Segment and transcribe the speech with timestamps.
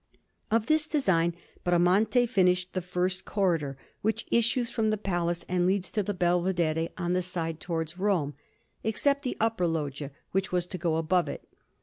[0.49, 5.91] Of this design, Bramante finished the first corridor, which issues from the Palace and leads
[5.91, 8.33] to the Belvedere on the side towards Rome,
[8.83, 11.47] except the upper loggia, which was to go above it.